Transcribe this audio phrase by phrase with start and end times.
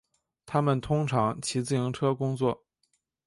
[0.47, 2.65] 他们通常骑自行车工作。